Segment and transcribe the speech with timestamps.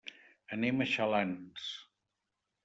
[0.55, 1.69] Anem a Xalans.